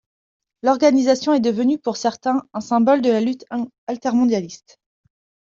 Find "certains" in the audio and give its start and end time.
1.95-2.41